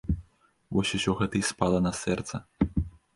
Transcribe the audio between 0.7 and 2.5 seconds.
Вось усё гэта і спала на сэрца.